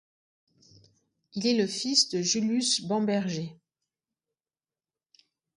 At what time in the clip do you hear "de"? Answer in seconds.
2.09-2.23